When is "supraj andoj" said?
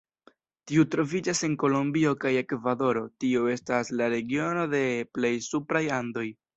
5.55-6.31